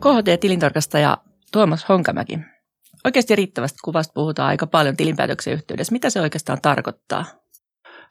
[0.00, 1.16] KHT-tilintarkastaja
[1.52, 2.38] Tuomas Honkamäki.
[3.04, 5.92] Oikeasti riittävästä kuvasta puhutaan aika paljon tilinpäätöksen yhteydessä.
[5.92, 7.24] Mitä se oikeastaan tarkoittaa?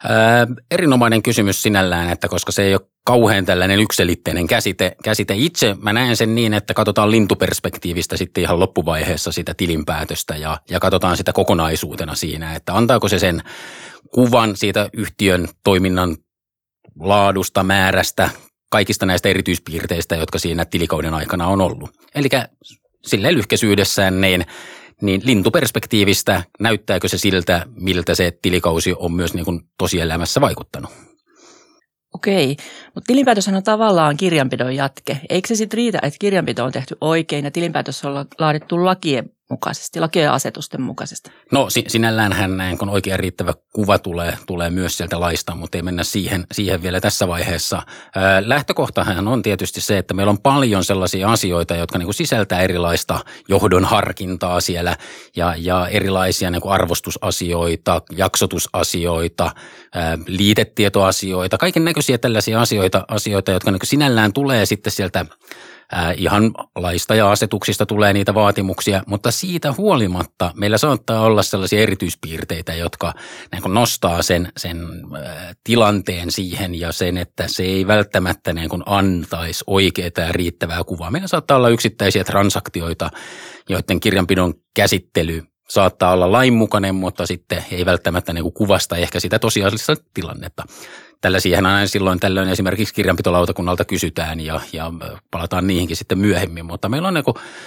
[0.03, 4.95] Ää, erinomainen kysymys sinällään, että koska se ei ole kauhean tällainen ykselitteinen käsite.
[5.03, 5.33] käsite.
[5.37, 10.79] Itse mä näen sen niin, että katsotaan lintuperspektiivistä sitten ihan loppuvaiheessa sitä tilinpäätöstä ja, ja
[10.79, 13.41] katsotaan sitä kokonaisuutena siinä, että antaako se sen
[14.13, 16.17] kuvan siitä yhtiön toiminnan
[16.99, 18.29] laadusta, määrästä,
[18.75, 21.89] kaikista näistä erityispiirteistä, jotka siinä tilikauden aikana on ollut.
[22.15, 22.29] Eli
[23.05, 24.45] sille lyhkäisyydessään niin,
[25.01, 30.91] niin lintuperspektiivistä näyttääkö se siltä, miltä se tilikausi on myös niin kuin tosielämässä vaikuttanut?
[32.13, 32.47] Okei,
[32.95, 35.19] mutta tilinpäätöshän on tavallaan kirjanpidon jatke.
[35.29, 39.99] Eikö se sitten riitä, että kirjanpito on tehty oikein ja tilinpäätös on laadittu lakien mukaisesti,
[39.99, 41.31] lakien asetusten mukaisesti?
[41.51, 46.03] No sinälläänhän näin, kun oikein riittävä kuva tulee, tulee myös sieltä laista, mutta ei mennä
[46.03, 47.81] siihen, siihen vielä tässä vaiheessa.
[48.45, 53.19] lähtökohtahan on tietysti se, että meillä on paljon sellaisia asioita, jotka niin kuin sisältää erilaista
[53.49, 54.97] johdon harkintaa siellä
[55.35, 59.51] ja, ja erilaisia niin kuin arvostusasioita, jaksotusasioita,
[60.27, 65.25] liitetietoasioita, kaiken näköisiä tällaisia asioita, asioita jotka niin kuin sinällään tulee sitten sieltä
[66.17, 72.73] ihan laista ja asetuksista tulee niitä vaatimuksia, mutta siitä huolimatta meillä saattaa olla sellaisia erityispiirteitä,
[72.73, 73.13] jotka
[73.51, 74.77] niin nostaa sen, sen
[75.63, 81.11] tilanteen siihen ja sen, että se ei välttämättä niin antaisi oikeaa ja riittävää kuvaa.
[81.11, 83.09] Meillä saattaa olla yksittäisiä transaktioita,
[83.69, 89.39] joiden kirjanpidon käsittely saattaa olla lainmukainen, mutta sitten ei välttämättä niin kuin kuvasta ehkä sitä
[89.39, 90.63] tosiasiallista tilannetta.
[91.21, 94.91] Tällaisiahan aina silloin tällöin esimerkiksi kirjanpitolautakunnalta kysytään ja, ja
[95.31, 97.23] palataan niihinkin sitten myöhemmin, mutta meillä on niin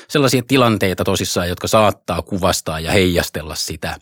[0.09, 3.99] sellaisia tilanteita tosissaan, jotka saattaa kuvastaa ja heijastella sitä,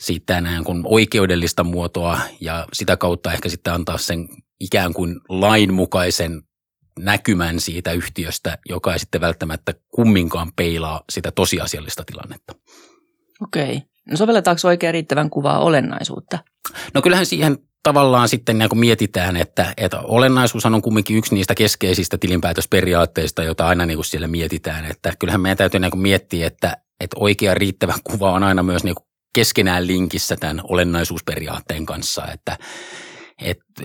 [0.00, 4.28] sitä näin kuin oikeudellista muotoa ja sitä kautta ehkä sitten antaa sen
[4.60, 6.42] ikään kuin lainmukaisen
[6.98, 12.54] näkymän siitä yhtiöstä, joka ei sitten välttämättä kumminkaan peilaa sitä tosiasiallista tilannetta.
[13.42, 13.82] Okei.
[14.10, 16.38] No sovelletaanko oikein riittävän kuvaa olennaisuutta?
[16.94, 21.54] No kyllähän siihen tavallaan sitten niin kun mietitään, että, että olennaisuushan on kumminkin yksi niistä
[21.54, 24.84] keskeisistä tilinpäätösperiaatteista, joita aina niin kuin siellä mietitään.
[24.84, 28.84] Että kyllähän meidän täytyy niin kuin miettiä, että, että oikea riittävä kuva on aina myös
[28.84, 32.58] niin kuin keskenään linkissä tämän olennaisuusperiaatteen kanssa, että,
[33.42, 33.82] että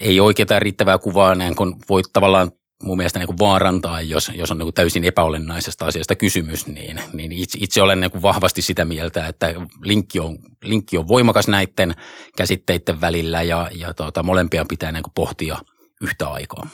[0.00, 2.50] ei oikeaa riittävää kuvaa niin kun voi tavallaan
[2.82, 7.00] mun mielestä niin kuin vaarantaa, jos, jos on niin kuin täysin epäolennaisesta asiasta kysymys, niin,
[7.12, 9.54] niin itse, itse olen niin kuin vahvasti sitä mieltä, että
[9.84, 11.94] linkki on, linkki on voimakas näiden
[12.36, 15.58] käsitteiden välillä ja, ja tuota, molempia pitää niin kuin pohtia
[16.00, 16.68] yhtä aikaa.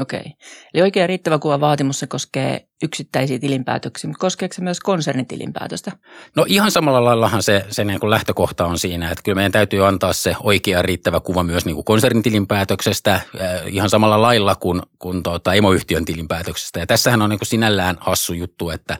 [0.00, 0.34] Okei.
[0.74, 5.92] Eli oikein riittävä kuva vaatimus se koskee yksittäisiä tilinpäätöksiä, mutta koskeeko se myös konsernitilinpäätöstä?
[6.36, 9.86] No ihan samalla laillahan se, se niin kuin lähtökohta on siinä, että kyllä meidän täytyy
[9.86, 13.20] antaa se oikea riittävä kuva myös niin kuin konsernitilinpäätöksestä
[13.66, 16.80] ihan samalla lailla kuin, kuin tuota, emoyhtiön tilinpäätöksestä.
[16.80, 18.98] Ja tässähän on niin kuin sinällään hassu juttu, että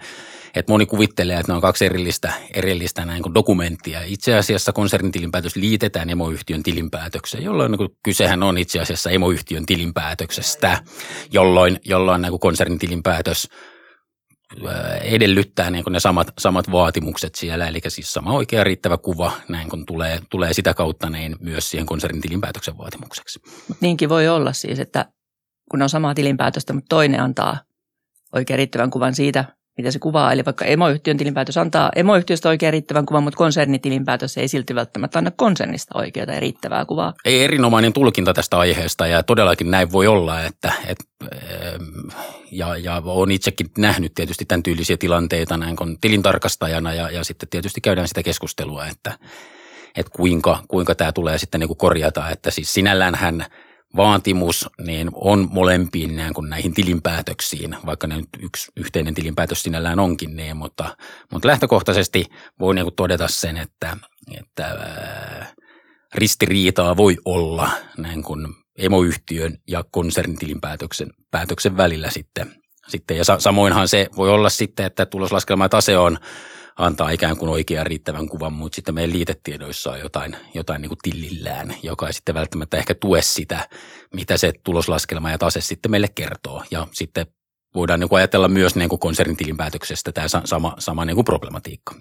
[0.55, 4.01] että moni kuvittelee, että ne on kaksi erillistä, erillistä näin kuin dokumenttia.
[4.03, 10.83] Itse asiassa konsernitilinpäätös liitetään emoyhtiön tilinpäätökseen, jolloin niin kuin kysehän on itse asiassa emoyhtiön tilinpäätöksestä,
[11.33, 13.49] jolloin, jolloin niin kuin konsernitilinpäätös
[15.03, 19.69] edellyttää niin kuin ne samat, samat vaatimukset siellä, eli siis sama oikea riittävä kuva näin
[19.69, 23.41] kun tulee, tulee sitä kautta niin myös siihen konsernin tilinpäätöksen vaatimukseksi.
[23.81, 25.07] Niinkin voi olla siis, että
[25.71, 27.59] kun on samaa tilinpäätöstä, mutta toinen antaa
[28.35, 29.45] oikein riittävän kuvan siitä,
[29.79, 30.33] mitä se kuvaa.
[30.33, 35.31] Eli vaikka emoyhtiön tilinpäätös antaa emoyhtiöstä oikein riittävän kuvan, mutta konsernitilinpäätös ei silti välttämättä anna
[35.31, 37.15] konsernista oikeaa ja riittävää kuvaa.
[37.25, 41.05] Ei erinomainen tulkinta tästä aiheesta ja todellakin näin voi olla, että, että
[42.53, 47.49] ja, ja olen itsekin nähnyt tietysti tämän tyylisiä tilanteita näin kun tilintarkastajana ja, ja sitten
[47.49, 49.19] tietysti käydään sitä keskustelua, että,
[49.97, 53.45] että kuinka, kuinka tämä tulee sitten niin kuin korjata, että siis sinällään hän–
[53.97, 60.01] vaatimus niin on molempiin niin kuin näihin tilinpäätöksiin, vaikka ne nyt yksi yhteinen tilinpäätös sinällään
[60.01, 60.97] onkin niin, mutta,
[61.33, 62.25] mutta lähtökohtaisesti
[62.61, 63.97] voi niin kuin todeta sen, että,
[64.41, 64.77] että
[66.15, 68.47] ristiriitaa voi olla näin kuin
[68.79, 72.55] emoyhtiön ja konsernitilinpäätöksen päätöksen välillä sitten.
[72.89, 73.17] sitten.
[73.17, 76.19] Ja sa- samoinhan se voi olla sitten, että tuloslaskelma ja tase on
[76.79, 80.99] antaa ikään kuin oikean riittävän kuvan, mutta sitten meidän liitetiedoissa on jotain, jotain niin kuin
[81.03, 83.69] tillillään, joka ei sitten välttämättä ehkä tue sitä,
[84.15, 86.63] mitä se tuloslaskelma ja tase sitten meille kertoo.
[86.71, 87.27] Ja sitten
[87.75, 91.95] voidaan niin kuin ajatella myös niin kuin konsernitilinpäätöksestä tämä sama, sama niin kuin problematiikka.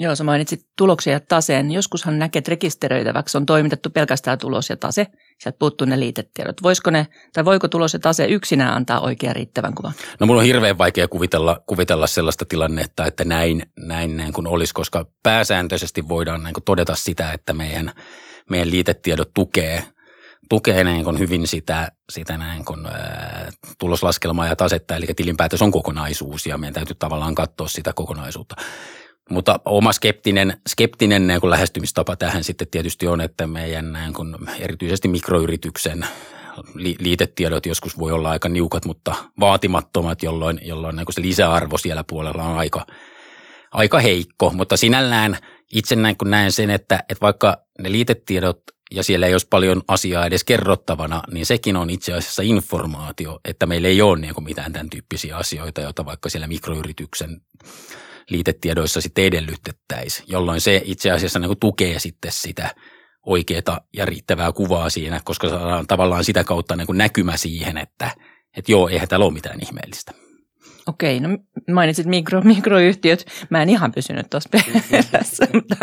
[0.00, 1.70] Joo, sä mainitsit tuloksia ja taseen.
[1.70, 5.06] Joskushan näkee, että rekisteröitäväksi on toimitettu pelkästään tulos ja tase.
[5.42, 6.62] Sieltä puuttuu ne liitetiedot.
[6.62, 9.92] Voisiko ne, tai voiko tulos ja tase yksinään antaa oikean riittävän kuvan?
[10.20, 14.74] No mun on hirveän vaikea kuvitella, kuvitella sellaista tilannetta, että näin, näin, näin kuin olisi,
[14.74, 17.92] koska pääsääntöisesti voidaan näin kuin todeta sitä, että meidän,
[18.50, 19.84] meidän liitetiedot tukee–
[20.48, 25.70] tukee näin kun hyvin sitä, sitä näin kun, ää, tuloslaskelmaa ja tasetta, eli tilinpäätös on
[25.70, 28.56] kokonaisuus ja meidän täytyy tavallaan katsoa sitä kokonaisuutta.
[29.30, 34.48] Mutta oma skeptinen, skeptinen näin kun lähestymistapa tähän sitten tietysti on, että meidän näin kun
[34.58, 36.06] erityisesti mikroyrityksen
[36.74, 42.42] liitetiedot joskus voi olla aika niukat, mutta vaatimattomat, jolloin, jolloin niin se lisäarvo siellä puolella
[42.42, 42.86] on aika,
[43.72, 44.50] aika heikko.
[44.50, 45.38] Mutta sinällään
[45.72, 49.82] itse näin kun näen sen, että, että vaikka ne liitetiedot ja siellä ei olisi paljon
[49.88, 54.44] asiaa edes kerrottavana, niin sekin on itse asiassa informaatio, että meillä ei ole niin kuin
[54.44, 57.40] mitään tämän tyyppisiä asioita, joita vaikka siellä mikroyrityksen
[58.28, 62.74] liitetiedoissa sitten edellytettäisiin, jolloin se itse asiassa niin kuin tukee sitten sitä
[63.26, 68.10] oikeaa ja riittävää kuvaa siinä, koska saadaan tavallaan sitä kautta niin kuin näkymä siihen, että,
[68.56, 70.27] että joo, eihän täällä ole mitään ihmeellistä.
[70.88, 71.28] Okei, no
[71.72, 73.26] mainitsit mikro, mikroyhtiöt.
[73.50, 74.50] Mä en ihan pysynyt tuossa
[74.90, 75.76] perässä, mutta,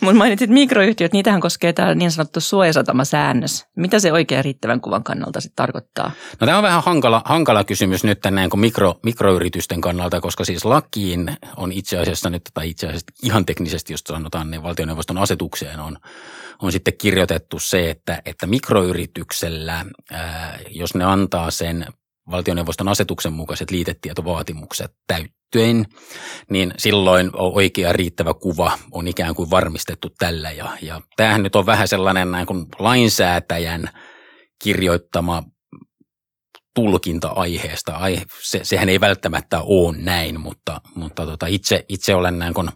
[0.00, 1.12] mutta mainitsit mikroyhtiöt.
[1.12, 3.66] Niitähän koskee tämä niin sanottu suojasatama-säännös.
[3.76, 6.10] Mitä se oikein riittävän kuvan kannalta sitten tarkoittaa?
[6.40, 10.64] No tämä on vähän hankala, hankala kysymys nyt näin kuin mikro, mikroyritysten kannalta, koska siis
[10.64, 15.80] lakiin on itse asiassa nyt, tai itse asiassa ihan teknisesti, jos sanotaan, niin valtioneuvoston asetukseen
[15.80, 15.96] on,
[16.62, 21.86] on sitten kirjoitettu se, että, että mikroyrityksellä, ää, jos ne antaa sen
[22.30, 25.86] valtioneuvoston asetuksen mukaiset liitetietovaatimukset täyttyen,
[26.50, 30.50] niin silloin oikea riittävä kuva on ikään kuin varmistettu tällä.
[30.50, 33.90] Ja, ja tämähän nyt on vähän sellainen näin kuin lainsäätäjän
[34.62, 35.42] kirjoittama
[36.74, 37.92] tulkinta aiheesta.
[37.92, 42.68] Ai, se, sehän ei välttämättä ole näin, mutta, mutta tota, itse, itse olen näin kuin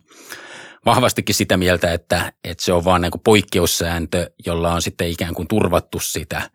[0.87, 5.35] vahvastikin sitä mieltä, että, että se on vaan niin kuin poikkeussääntö, jolla on sitten ikään
[5.35, 6.51] kuin turvattu sitä,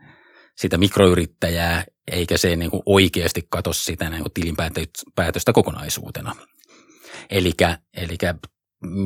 [0.59, 6.35] sitä mikroyrittäjää eikä se niin kuin oikeasti katso sitä niin kuin tilinpäätöstä kokonaisuutena.
[7.29, 7.53] Eli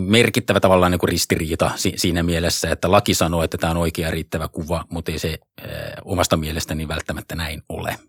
[0.08, 4.48] merkittävä tavallaan niin kuin ristiriita siinä mielessä, että laki sanoo, että tämä on oikea riittävä
[4.48, 5.40] kuva, mutta ei se
[6.06, 8.00] omasta mielestäni välttämättä näin ole.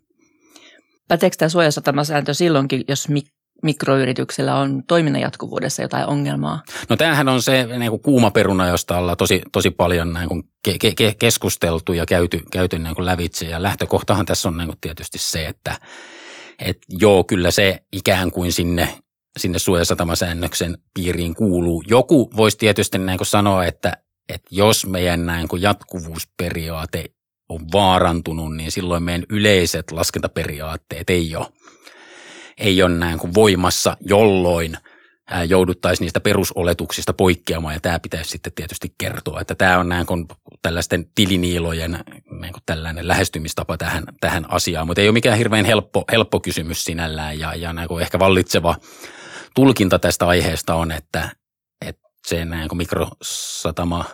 [1.08, 3.08] Päteekö tämä suojasatamasääntö silloinkin, jos
[3.64, 6.62] mikroyrityksellä on toiminnan jatkuvuudessa jotain ongelmaa?
[6.88, 10.42] No tämähän on se niin kuin kuuma peruna, josta ollaan tosi, tosi paljon niin kuin
[10.68, 13.46] ke- ke- keskusteltu ja käyty, käyty niin kuin lävitse.
[13.46, 15.78] Ja lähtökohtahan tässä on niin kuin tietysti se, että
[16.58, 18.88] et joo, kyllä se ikään kuin sinne,
[19.36, 21.84] sinne suojasatamasäännöksen piiriin kuuluu.
[21.86, 23.92] Joku voisi tietysti niin kuin sanoa, että,
[24.28, 27.04] että jos meidän näin kuin jatkuvuusperiaate
[27.48, 31.46] on vaarantunut, niin silloin meidän yleiset laskentaperiaatteet ei ole–
[32.58, 34.76] ei ole näin kuin voimassa, jolloin
[35.48, 37.74] jouduttaisiin niistä perusoletuksista poikkeamaan.
[37.74, 40.26] Ja tämä pitäisi sitten tietysti kertoa, että tämä on näin kuin
[40.62, 42.04] tällaisten tiliniilojen
[42.40, 46.84] niin kuin tällainen lähestymistapa tähän, tähän asiaan, mutta ei ole mikään hirveän helppo, helppo kysymys
[46.84, 47.38] sinällään.
[47.38, 48.76] Ja, ja näin kuin ehkä vallitseva
[49.54, 51.28] tulkinta tästä aiheesta on, että,
[51.86, 54.04] että se näin kuin mikrosatama,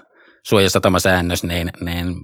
[0.47, 2.15] suojasatamasäännös, niin, niin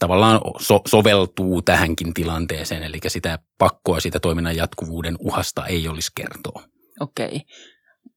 [0.00, 6.62] tavallaan so, soveltuu tähänkin tilanteeseen, eli sitä pakkoa siitä toiminnan jatkuvuuden uhasta ei olisi kertoa.
[7.00, 7.42] Okei,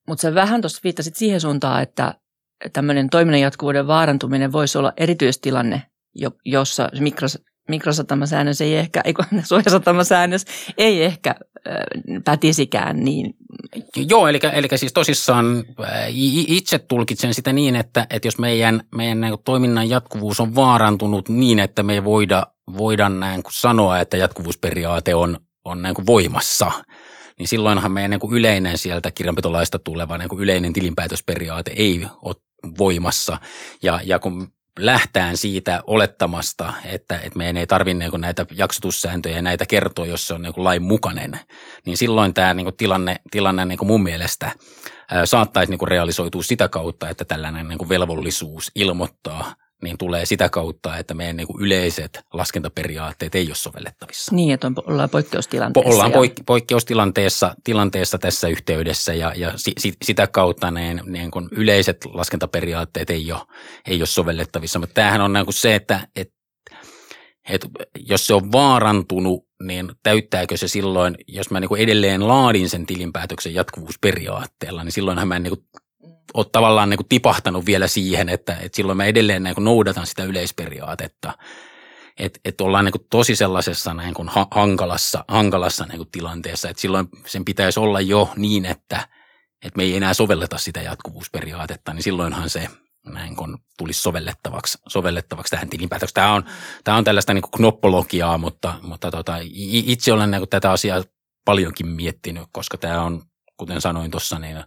[0.08, 2.16] mutta sä vähän tuossa viittasit siihen suuntaan, että
[2.74, 5.82] tämmöinen toiminnan jatkuvuuden vaarantuminen voisi olla erityistilanne,
[6.46, 7.40] jossa mikros,
[7.70, 9.14] mikrosatamasäännös ei ehkä, ei
[9.48, 10.46] suojasatamasäännös
[10.78, 11.36] ei ehkä
[12.26, 13.34] pätisikään niin.
[13.96, 15.64] Joo, eli, eli siis tosissaan
[16.48, 21.60] itse tulkitsen sitä niin, että, että jos meidän, meidän näin toiminnan jatkuvuus on vaarantunut niin,
[21.60, 26.72] että me ei voida, voida näin kuin sanoa, että jatkuvuusperiaate on, on näin kuin voimassa,
[27.40, 32.36] niin silloinhan meidän niin kuin yleinen sieltä kirjanpitolaista tuleva niin kuin yleinen tilinpäätösperiaate ei ole
[32.78, 33.38] voimassa.
[33.84, 34.48] Ja, ja kun
[34.80, 40.28] lähtään siitä olettamasta, että, että meidän ei tarvitse niin näitä jaksotussääntöjä ja näitä kertoa, jos
[40.28, 41.40] se on niin lain mukainen,
[41.86, 44.52] niin silloin tämä niin tilanne, tilanne niin mun mielestä
[45.26, 51.14] saattaisi niin realisoitua sitä kautta, että tällainen niin velvollisuus ilmoittaa niin tulee sitä kautta, että
[51.14, 54.36] meidän niin kuin yleiset laskentaperiaatteet ei ole sovellettavissa.
[54.36, 55.90] Niin, että ollaan poikkeustilanteessa.
[55.90, 62.06] Ollaan poik- poikkeustilanteessa tilanteessa tässä yhteydessä ja, ja si- sitä kautta ne, niin kuin yleiset
[62.06, 63.42] laskentaperiaatteet ei ole,
[63.88, 64.80] ei ole sovellettavissa.
[64.80, 66.36] Mutta tämähän on niin kuin se, että, että,
[67.50, 67.68] että
[68.08, 72.86] jos se on vaarantunut, niin täyttääkö se silloin, jos mä niin kuin edelleen laadin sen
[72.86, 75.68] tilinpäätöksen jatkuvuusperiaatteella, niin silloinhan mä en niin kuin
[76.34, 80.08] ole tavallaan niin kuin tipahtanut vielä siihen, että, että silloin mä edelleen niin kuin noudatan
[80.08, 81.34] sitä yleisperiaatetta.
[82.20, 84.14] Että et ollaan niin kuin tosi sellaisessa niin
[84.52, 89.08] hankalassa, hankalassa niin kuin tilanteessa, että silloin sen pitäisi olla jo niin, että,
[89.66, 92.68] että me ei enää sovelleta sitä jatkuvuusperiaatetta, niin silloinhan se
[93.06, 96.14] näin kun tulisi sovellettavaksi, sovellettavaksi tähän tilinpäätökseen.
[96.14, 96.44] Tämä on,
[96.84, 101.04] tämä on tällaista niin knoppologiaa, mutta, mutta tota, itse olen niin tätä asiaa
[101.46, 103.22] paljonkin miettinyt, koska tämä on,
[103.58, 104.64] kuten sanoin tuossa, niin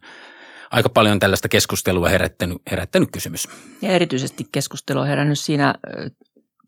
[0.70, 3.48] aika paljon tällaista keskustelua herättänyt, herättänyt kysymys.
[3.82, 5.74] Ja erityisesti keskustelua herännyt siinä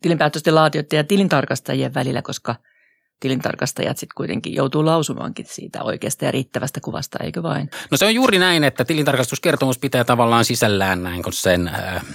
[0.01, 2.55] tilinpäätösten laatijoiden ja tilintarkastajien välillä, koska
[3.19, 7.69] tilintarkastajat sitten kuitenkin joutuu lausumaankin siitä oikeasta ja riittävästä kuvasta, eikö vain?
[7.91, 12.05] No se on juuri näin, että tilintarkastuskertomus pitää tavallaan sisällään näin kuin sen äh,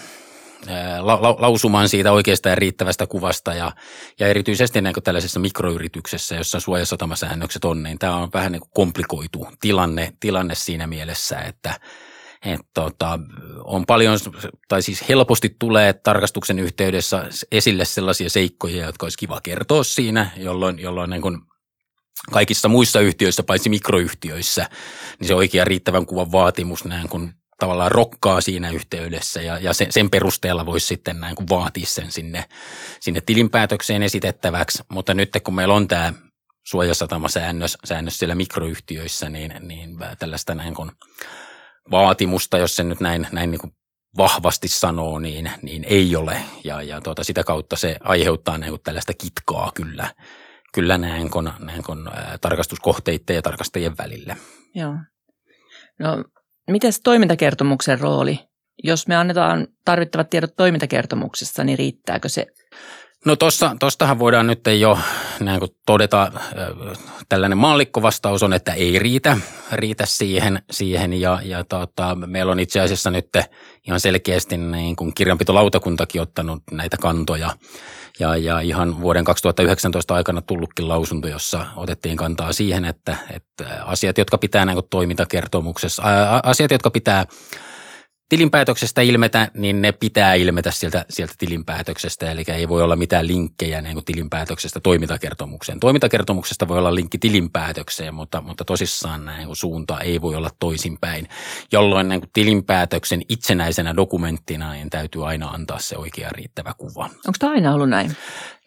[1.01, 3.73] la, la, lausuman siitä oikeasta ja riittävästä kuvasta ja,
[4.21, 8.71] ja erityisesti niin kuin tällaisessa mikroyrityksessä, jossa suojasatamasäännökset on, niin tämä on vähän niin kuin
[8.75, 11.75] komplikoitu tilanne, tilanne siinä mielessä, että
[12.45, 13.19] että tota,
[13.65, 14.19] on paljon,
[14.69, 20.79] tai siis helposti tulee tarkastuksen yhteydessä esille sellaisia seikkoja, jotka olisi kiva kertoa siinä, jolloin,
[20.79, 21.39] jolloin niin kuin
[22.33, 24.69] kaikissa muissa yhtiöissä, paitsi mikroyhtiöissä,
[25.21, 29.93] niin se oikea riittävän kuvan vaatimus näin kun tavallaan rokkaa siinä yhteydessä ja, ja sen,
[29.93, 32.45] sen perusteella voisi sitten näin kuin vaatia sen sinne,
[33.01, 34.83] sinne tilinpäätökseen esitettäväksi.
[34.89, 36.13] Mutta nyt kun meillä on tämä
[36.65, 40.91] suojasatama-säännös säännös siellä mikroyhtiöissä, niin, niin tällaista näin kuin
[41.91, 43.73] vaatimusta, jos se nyt näin, näin niin kuin
[44.17, 46.37] vahvasti sanoo, niin, niin ei ole.
[46.65, 50.15] Ja, ja tuota, sitä kautta se aiheuttaa niin kuin tällaista kitkaa kyllä,
[50.73, 54.37] kyllä näin kun, näin kun, ää, tarkastuskohteiden ja tarkastajien välille.
[54.75, 54.95] Joo.
[55.99, 56.25] No
[56.71, 58.39] Miten toimintakertomuksen rooli?
[58.85, 62.47] Jos me annetaan tarvittavat tiedot toimintakertomuksessa, niin riittääkö se?
[63.25, 63.37] No
[63.79, 64.99] tuostahan voidaan nyt jo
[65.41, 66.33] näin kuin todeta,
[67.29, 69.37] tällainen maallikkovastaus on, että ei riitä,
[69.73, 71.21] riitä siihen, siihen.
[71.21, 73.29] Ja, ja tota, meillä on itse asiassa nyt
[73.87, 77.51] ihan selkeästi niin kuin kirjanpitolautakuntakin ottanut näitä kantoja.
[78.21, 84.19] Ja, ja ihan vuoden 2019 aikana tullutkin lausunto, jossa otettiin kantaa siihen, että, että asiat,
[84.19, 87.27] jotka pitää näin toimintakertomuksessa, ää, asiat, jotka pitää
[88.29, 93.83] tilinpäätöksestä ilmetä, niin ne pitää ilmetä sieltä, sieltä tilinpäätöksestä, eli ei voi olla mitään linkkejä
[93.83, 95.81] niin kuin tilinpäätöksestä toimintakertomukseen.
[95.81, 101.29] Toimintakertomuksesta voi olla linkki tilinpäätökseen, mutta, mutta tosissaan näin kuin suunta ei voi olla toisinpäin,
[101.73, 107.05] jolloin niin kuin tilinpäätöksen itsenäisenä dokumenttina niin täytyy aina antaa se oikea riittävä kuva.
[107.05, 108.17] Onko tämä aina ollut näin?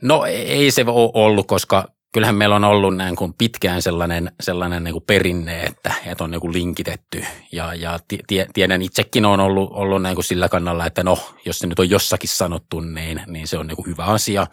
[0.01, 4.83] No ei se ole ollut, koska kyllähän meillä on ollut näin kuin pitkään sellainen, sellainen
[4.83, 7.23] niin kuin perinne, että, että on niin kuin linkitetty.
[7.51, 11.59] Ja, ja tie, tiedän itsekin on ollut, ollut näin kuin sillä kannalla, että no, jos
[11.59, 14.47] se nyt on jossakin sanottu, niin, niin se on niin kuin hyvä asia.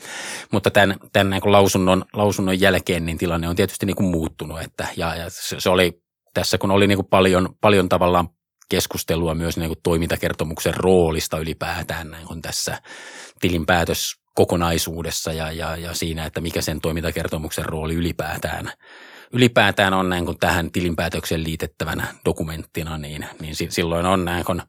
[0.52, 4.60] Mutta tämän, tämän niin kuin lausunnon, lausunnon jälkeen niin tilanne on tietysti niin kuin muuttunut.
[4.60, 6.02] Että, ja, ja se, se oli
[6.34, 8.28] tässä, kun oli niin kuin paljon, paljon tavallaan
[8.68, 12.82] keskustelua myös niin kuin toimintakertomuksen roolista ylipäätään näin kuin tässä
[13.40, 18.72] tilinpäätös kokonaisuudessa ja, ja, ja siinä, että mikä sen toimintakertomuksen rooli ylipäätään,
[19.32, 24.62] ylipäätään on näin kuin tähän tilinpäätöksen liitettävänä dokumenttina, niin, niin silloin on näin kuin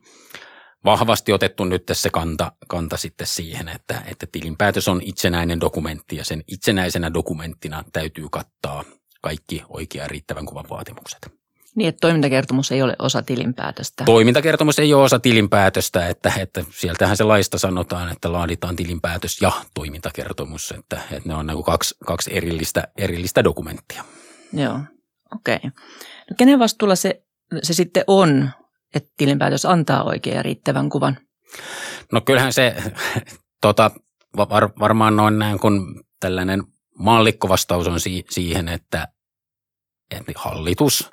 [0.85, 6.23] vahvasti otettu nyt se kanta, kanta sitten siihen, että, että tilinpäätös on itsenäinen dokumentti ja
[6.23, 8.83] sen itsenäisenä dokumenttina täytyy kattaa
[9.21, 11.44] kaikki oikea riittävän kuvan vaatimukset.
[11.75, 14.03] Niin, että toimintakertomus ei ole osa tilinpäätöstä.
[14.03, 19.51] Toimintakertomus ei ole osa tilinpäätöstä, että, että sieltähän se laista sanotaan, että laaditaan tilinpäätös ja
[19.73, 24.03] toimintakertomus, että, että ne on niin kaksi, kaksi erillistä, erillistä dokumenttia.
[24.53, 24.79] Joo,
[25.35, 25.55] okei.
[25.55, 25.71] Okay.
[26.29, 27.23] No kenen vastuulla se,
[27.63, 28.49] se sitten on,
[28.95, 31.17] että tilinpäätös antaa oikean ja riittävän kuvan?
[32.11, 32.75] No kyllähän se
[33.61, 33.91] tota,
[34.37, 36.63] var, varmaan on näin kun tällainen
[36.99, 39.07] maallikkovastaus on si- siihen, että
[40.35, 41.09] hallitus,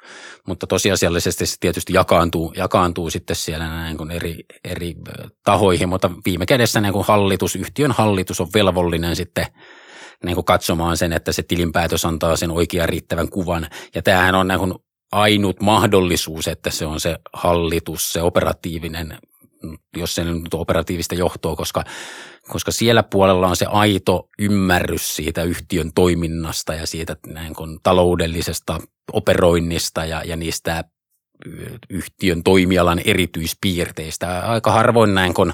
[0.47, 4.95] mutta tosiasiallisesti se tietysti jakaantuu, jakaantuu sitten siellä näin kuin eri, eri
[5.45, 9.47] tahoihin, mutta viime kädessä näin kuin hallitus, yhtiön hallitus on velvollinen sitten
[10.25, 13.69] niin kuin katsomaan sen, että se tilinpäätös antaa sen oikean riittävän kuvan.
[13.95, 14.75] Ja tämähän on näin kuin
[15.13, 19.19] ainut mahdollisuus, että se on se hallitus, se operatiivinen
[19.97, 21.85] jos se nyt operatiivista johtoa, koska,
[22.49, 28.81] koska siellä puolella on se aito ymmärrys siitä yhtiön toiminnasta ja siitä näin kuin taloudellisesta
[29.13, 30.85] operoinnista ja, ja niistä
[31.91, 34.41] yhtiön toimialan erityispiirteistä.
[34.41, 35.53] Aika harvoin näin, kun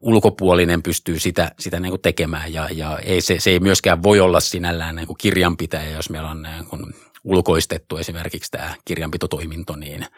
[0.00, 4.20] ulkopuolinen pystyy sitä, sitä niin kuin tekemään ja, ja ei, se, se ei myöskään voi
[4.20, 6.94] olla sinällään niin kuin kirjanpitäjä, jos meillä on niin kuin
[7.24, 10.06] ulkoistettu esimerkiksi tämä kirjanpitotoiminto, niin–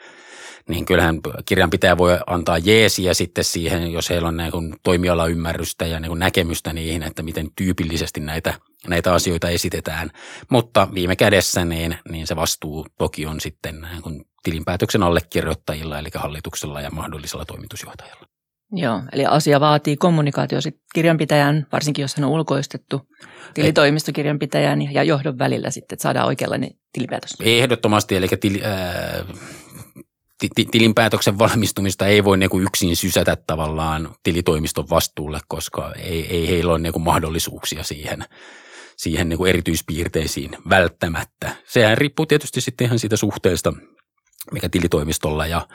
[0.69, 6.19] niin kyllähän kirjanpitäjä voi antaa jeesiä sitten siihen, jos heillä on niin toimialaymmärrystä ja niin
[6.19, 8.55] näkemystä niihin, että miten tyypillisesti näitä,
[8.89, 10.11] näitä asioita esitetään.
[10.51, 16.81] Mutta viime kädessä niin, niin se vastuu toki on sitten niin tilinpäätöksen allekirjoittajilla, eli hallituksella
[16.81, 18.27] ja mahdollisella toimitusjohtajalla.
[18.73, 23.01] Joo, eli asia vaatii kommunikaatio sitten kirjanpitäjän, varsinkin jos hän on ulkoistettu
[23.55, 27.37] tilitoimistokirjanpitäjän ja johdon välillä sitten, että saadaan oikeanlainen tilipäätös.
[27.41, 29.27] Ehdottomasti, eli tili, äh,
[30.71, 36.79] tilinpäätöksen valmistumista ei voi niin yksin sysätä tavallaan tilitoimiston vastuulle, koska ei, ei heillä ole
[36.79, 38.25] niin mahdollisuuksia siihen,
[38.97, 41.57] siihen niin erityispiirteisiin välttämättä.
[41.67, 43.73] Sehän riippuu tietysti sitten ihan siitä suhteesta,
[44.53, 45.69] mikä tilitoimistolla ja,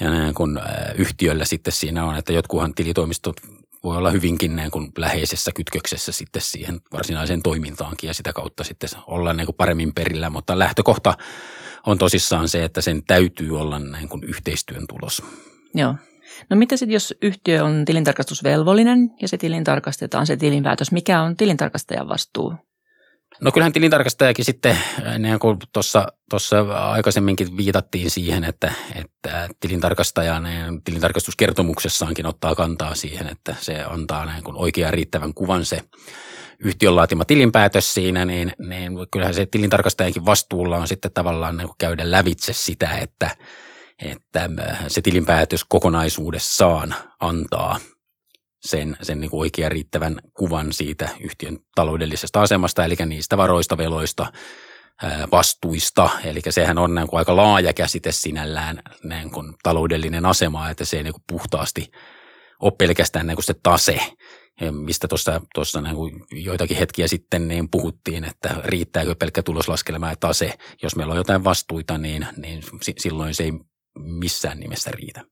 [0.00, 0.60] ja niin kuin,
[0.94, 3.36] yhtiöllä sitten siinä on, että jotkuhan tilitoimistot
[3.84, 8.88] voi olla hyvinkin niin kuin läheisessä kytköksessä sitten siihen varsinaiseen toimintaankin ja sitä kautta sitten
[9.06, 11.14] olla niin kuin paremmin perillä, mutta lähtökohta
[11.98, 15.22] tosissaan se, että sen täytyy olla niin kuin yhteistyön tulos.
[15.74, 15.94] Joo.
[16.50, 22.08] No mitä sitten, jos yhtiö on tilintarkastusvelvollinen ja se tilintarkastetaan se tilinpäätös, mikä on tilintarkastajan
[22.08, 22.54] vastuu?
[23.40, 24.78] No kyllähän tilintarkastajakin sitten,
[25.18, 26.60] niin kuin tuossa, tuossa
[26.90, 34.44] aikaisemminkin viitattiin siihen, että, että tilintarkastaja niin tilintarkastuskertomuksessaankin ottaa kantaa siihen, että se antaa näin
[34.44, 35.80] kuin oikean riittävän kuvan se
[36.64, 42.10] yhtiön laatima tilinpäätös siinä, niin, niin kyllähän se tilintarkastajankin vastuulla on sitten tavallaan niin käydä
[42.10, 43.36] lävitse sitä, että,
[44.02, 44.50] että
[44.88, 47.78] se tilinpäätös kokonaisuudessaan antaa–
[48.60, 54.32] sen, sen niin oikean riittävän kuvan siitä yhtiön taloudellisesta asemasta, eli niistä varoista, veloista,
[55.32, 56.10] vastuista.
[56.24, 60.96] Eli sehän on niin kuin aika laaja käsite sinällään niin kuin taloudellinen asema, että se
[60.96, 61.90] ei niin kuin puhtaasti
[62.60, 64.00] ole pelkästään niin kuin se tase,
[64.70, 70.16] mistä tuossa, tuossa niin kuin joitakin hetkiä sitten niin puhuttiin, että riittääkö pelkkä tuloslaskelma ja
[70.16, 70.58] tase.
[70.82, 72.62] Jos meillä on jotain vastuita, niin, niin
[72.98, 73.52] silloin se ei
[73.98, 75.24] missään nimessä riitä.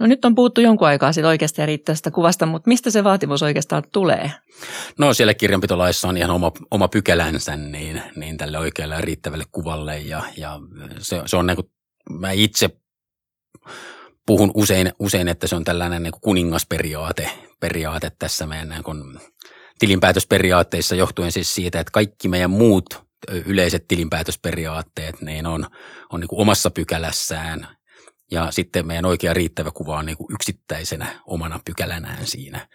[0.00, 3.42] No nyt on puhuttu jonkun aikaa siitä oikeasta ja riittävästä kuvasta, mutta mistä se vaatimus
[3.42, 4.32] oikeastaan tulee?
[4.98, 9.98] No siellä kirjanpitolaissa on ihan oma, oma pykälänsä niin, niin tälle oikealle ja riittävälle kuvalle
[9.98, 10.60] ja, ja
[10.98, 11.70] se, se on niin kuin,
[12.10, 12.70] mä itse
[14.26, 19.20] puhun usein, usein, että se on tällainen niin kuin kuningasperiaate periaate tässä meidän niin kuin
[19.78, 23.02] tilinpäätösperiaatteissa johtuen siis siitä, että kaikki meidän muut
[23.44, 25.66] yleiset tilinpäätösperiaatteet niin on,
[26.12, 27.68] on niin kuin omassa pykälässään
[28.30, 32.68] ja sitten meidän oikea riittävä kuva on niin kuin yksittäisenä omana pykälänään siinä.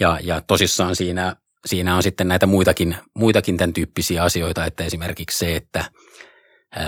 [0.00, 1.36] Ja, ja tosissaan siinä,
[1.66, 5.84] siinä on sitten näitä muitakin, muitakin tämän tyyppisiä asioita, että esimerkiksi se, että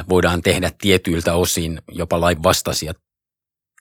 [0.09, 2.93] voidaan tehdä tietyiltä osin jopa lainvastaisia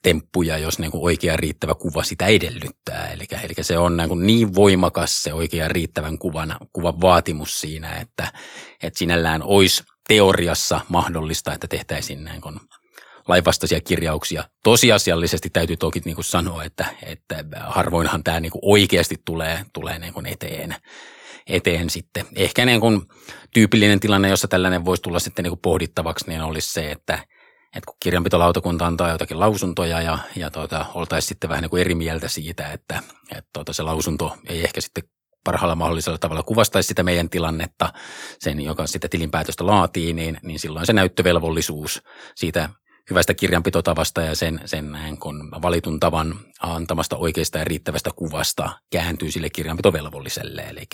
[0.04, 3.08] temppuja, jos niin kuin oikea riittävä kuva sitä edellyttää.
[3.08, 7.92] Eli, eli se on niin, kuin niin voimakas se oikea riittävän kuvan, kuvan vaatimus siinä,
[7.92, 8.32] että,
[8.82, 12.60] että sinällään olisi teoriassa mahdollista, että tehtäisiin niin kuin
[13.28, 14.44] lainvastaisia kirjauksia.
[14.64, 19.98] Tosiasiallisesti täytyy toki niin kuin sanoa, että, että harvoinhan tämä niin kuin oikeasti tulee, tulee
[19.98, 20.74] niin kuin eteen,
[21.46, 22.26] eteen sitten.
[22.36, 23.02] Ehkä niin kuin
[23.54, 27.18] tyypillinen tilanne, jossa tällainen voisi tulla sitten niin kuin pohdittavaksi, niin olisi se, että,
[27.76, 31.94] että kun kirjanpitolautakunta antaa jotakin lausuntoja ja, ja tuota, oltaisiin sitten vähän niin kuin eri
[31.94, 35.04] mieltä siitä, että, että tuota, se lausunto ei ehkä sitten
[35.44, 37.92] parhaalla mahdollisella tavalla kuvastaisi sitä meidän tilannetta,
[38.38, 42.02] sen, joka sitä tilinpäätöstä laatii, niin, niin silloin se näyttövelvollisuus
[42.34, 42.68] siitä
[43.10, 49.50] hyvästä kirjanpitotavasta ja sen, sen kun valitun tavan antamasta oikeasta ja riittävästä kuvasta kääntyy sille
[49.50, 50.62] kirjanpitovelvolliselle.
[50.62, 50.88] Eli,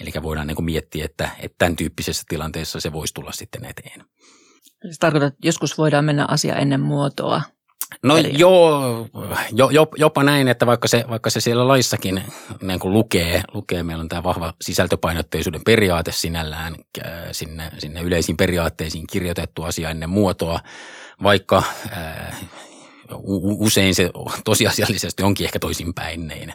[0.00, 4.04] eli voidaan niin miettiä, että, että tämän tyyppisessä tilanteessa se voisi tulla sitten eteen.
[4.82, 7.42] Se tarkoittaa, että joskus voidaan mennä asia ennen muotoa.
[8.02, 8.30] No Eli...
[8.38, 9.08] joo,
[9.52, 12.22] jo, jo, jopa näin, että vaikka se, vaikka se siellä laissakin
[12.62, 16.74] niin kuin lukee, lukee, meillä on tämä vahva sisältöpainotteisuuden periaate sinällään
[17.32, 20.60] sinne, sinne yleisiin periaatteisiin kirjoitettu asia ennen muotoa,
[21.22, 22.36] vaikka ää,
[23.58, 24.10] usein se
[24.44, 26.52] tosiasiallisesti onkin ehkä toisinpäin, niin,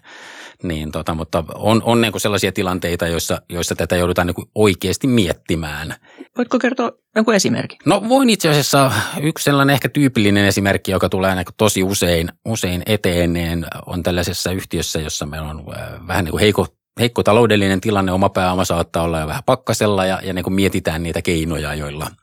[0.63, 4.50] niin tota, mutta on, on niin kuin sellaisia tilanteita, joissa, joissa tätä joudutaan niin kuin
[4.56, 5.96] oikeasti miettimään.
[6.38, 7.80] Voitko kertoa jonkun esimerkin?
[7.86, 12.30] No voin itse asiassa, yksi sellainen ehkä tyypillinen esimerkki, joka tulee niin kuin tosi usein,
[12.46, 15.66] usein eteen, niin on tällaisessa yhtiössä, jossa meillä on
[16.08, 16.68] vähän niin kuin heikko,
[17.00, 21.04] heikko taloudellinen tilanne, oma pääoma saattaa olla jo vähän pakkasella ja, ja niin kuin mietitään
[21.04, 22.08] niitä keinoja, joilla–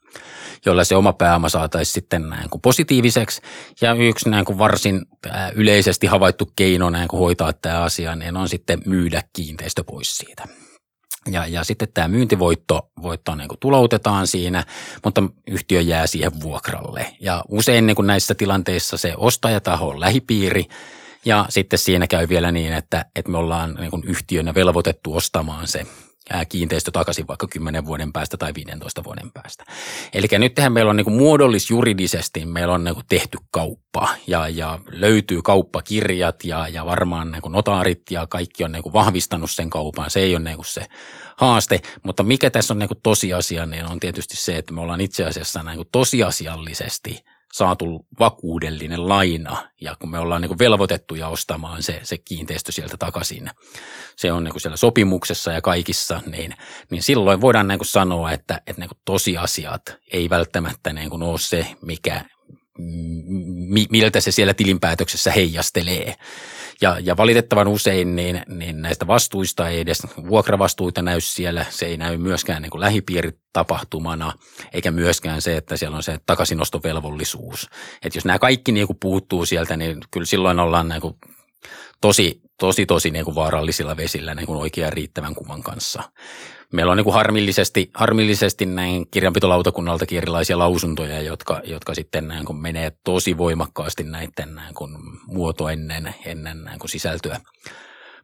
[0.67, 3.43] jolla se oma pääoma saataisiin sitten näin kuin positiiviseksi.
[3.81, 5.03] Ja yksi näin kuin varsin
[5.55, 10.45] yleisesti havaittu keino näin kuin hoitaa tämä asia, niin on sitten myydä kiinteistö pois siitä.
[11.31, 14.65] Ja, ja sitten tämä myyntivoitto voitto niin kuin tuloutetaan siinä,
[15.05, 17.17] mutta yhtiö jää siihen vuokralle.
[17.21, 20.65] Ja usein niin kuin näissä tilanteissa se ostajataho on lähipiiri,
[21.25, 25.69] ja sitten siinä käy vielä niin, että, että me ollaan niin kuin yhtiönä velvoitettu ostamaan
[25.69, 25.87] se
[26.49, 29.65] kiinteistö takaisin vaikka 10 vuoden päästä tai 15 vuoden päästä.
[30.13, 35.43] Eli nyt tehän meillä on niin muodollisjuridisesti meillä on niin tehty kauppa ja, ja löytyy
[35.43, 40.11] kauppakirjat ja, ja varmaan niin notaarit ja kaikki on niin vahvistanut sen kaupan.
[40.11, 40.87] Se ei ole niin se
[41.37, 45.25] haaste, mutta mikä tässä on niin tosiasia, niin on tietysti se, että me ollaan itse
[45.25, 47.21] asiassa niin tosiasiallisesti–
[47.53, 53.51] saatu vakuudellinen laina ja kun me ollaan niin velvoitettuja ostamaan se, se kiinteistö sieltä takaisin,
[54.17, 56.55] se on niin siellä sopimuksessa ja kaikissa, niin,
[56.91, 62.25] niin silloin voidaan niin sanoa, että, että niin tosiasiat ei välttämättä niin ole se, mikä,
[63.91, 66.17] miltä se siellä tilinpäätöksessä heijastelee.
[66.83, 71.67] Ja, ja valitettavan usein niin, niin näistä vastuista ei edes vuokravastuita näy siellä.
[71.71, 74.33] Se ei näy myöskään niin lähipiiritapahtumana,
[74.73, 77.69] eikä myöskään se, että siellä on se takaisinostovelvollisuus.
[78.03, 81.15] Että jos nämä kaikki niin kuin puuttuu sieltä, niin kyllä silloin ollaan niin kuin
[82.01, 86.03] tosi, tosi tosi niin kuin vaarallisilla vesillä niin kuin oikean riittävän kuvan kanssa.
[86.73, 92.57] Meillä on niin kuin harmillisesti, harmillisesti näin kirjanpitolautakunnaltakin erilaisia lausuntoja, jotka, jotka sitten näin kuin
[92.57, 94.91] menee tosi voimakkaasti näiden näin kuin
[95.27, 97.41] muoto ennen, ennen näin kuin sisältöä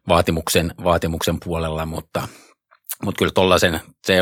[0.07, 2.27] vaatimuksen, vaatimuksen puolella, mutta,
[3.03, 4.17] mutta kyllä tuollaisen, se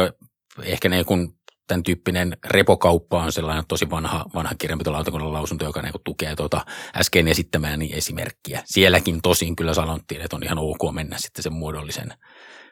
[0.64, 1.30] ehkä niin kuin
[1.68, 6.66] tämän tyyppinen repokauppa on sellainen tosi vanha, vanha kirjanpitolautakunnan lausunto, joka niin tukee tuota
[6.98, 8.62] äsken esittämääni esimerkkiä.
[8.66, 12.14] Sielläkin tosin kyllä sanottiin, että on ihan ok mennä sitten sen muodollisen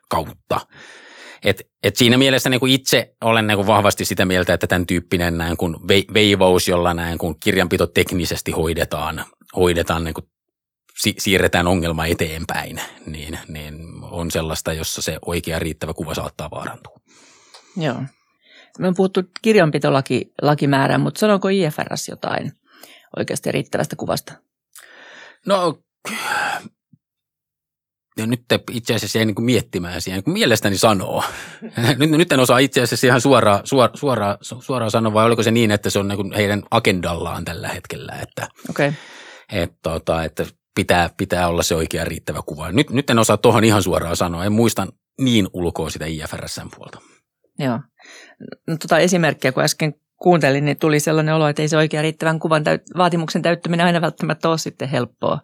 [0.09, 0.59] kautta.
[1.43, 4.85] Et, et siinä mielessä niin kuin itse olen niin kuin vahvasti sitä mieltä, että tämän
[4.85, 5.75] tyyppinen näin kuin
[6.13, 9.25] veivaus, jolla näin kuin kirjanpito teknisesti hoidetaan,
[9.55, 10.25] hoidetaan niin kuin
[10.97, 16.97] si- siirretään ongelma eteenpäin, niin, niin on sellaista, jossa se oikea riittävä kuva saattaa vaarantua.
[17.77, 18.03] Joo.
[18.79, 22.51] Me on puhuttu kirjanpitolakimäärään, mutta sanooko IFRS jotain
[23.17, 24.33] oikeasti riittävästä kuvasta?
[25.45, 25.79] No,
[28.17, 31.23] ja nyt itse asiassa jäin niin miettimään siihen, kun mielestäni sanoo.
[31.99, 35.51] nyt, nyt en osaa itse asiassa ihan suoraan, suora, suoraan, suoraan sanoa, vai oliko se
[35.51, 38.93] niin, että se on niin heidän agendallaan tällä hetkellä, että, okay.
[39.51, 40.45] että, tota, että
[40.75, 42.71] pitää, pitää olla se oikea riittävä kuva.
[42.71, 44.87] Nyt, nyt en osaa tuohon ihan suoraan sanoa, en muista
[45.21, 46.99] niin ulkoa sitä IFRSn puolta.
[47.59, 47.79] Joo.
[48.67, 52.39] No, tota esimerkkiä, kun äsken kuuntelin, niin tuli sellainen olo, että ei se oikea riittävän
[52.39, 55.39] kuvan täyt- vaatimuksen täyttäminen aina välttämättä ole sitten helppoa.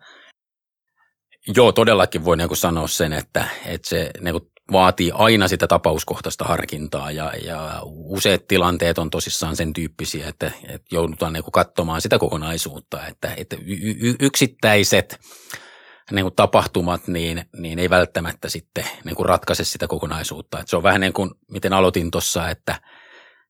[1.47, 4.35] Joo, todellakin voi niin sanoa sen, että, että se niin
[4.71, 10.87] vaatii aina sitä tapauskohtaista harkintaa ja, ja useat tilanteet on tosissaan sen tyyppisiä, että, että
[10.95, 15.19] joudutaan niin katsomaan sitä kokonaisuutta, että, että y- yksittäiset
[16.11, 20.59] niin kuin tapahtumat, niin, niin ei välttämättä sitten niin kuin ratkaise sitä kokonaisuutta.
[20.59, 22.81] Että se on vähän niin kuin, miten aloitin tuossa, että,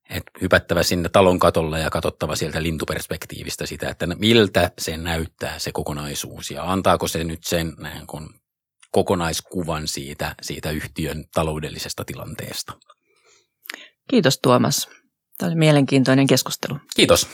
[0.09, 5.71] että hypättävä sinne talon katolle ja katsottava sieltä lintuperspektiivistä sitä, että miltä se näyttää se
[5.71, 8.29] kokonaisuus ja antaako se nyt sen niin kuin
[8.91, 12.73] kokonaiskuvan siitä, siitä yhtiön taloudellisesta tilanteesta.
[14.09, 14.89] Kiitos Tuomas.
[15.37, 16.77] Tämä oli mielenkiintoinen keskustelu.
[16.95, 17.27] Kiitos.